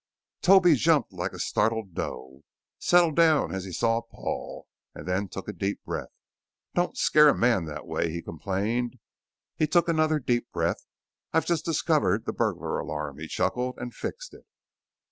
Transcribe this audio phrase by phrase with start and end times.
[0.41, 2.41] Toby jumped like a startled doe,
[2.79, 6.09] settled down as he saw Paul, and then took a deep breath.
[6.73, 8.97] "Don't scare a man that way," he complained.
[9.57, 10.87] He took another deep breath.
[11.33, 13.77] "I've just discovered the burglar alarm," he chuckled.
[13.77, 14.47] "And fixed it!"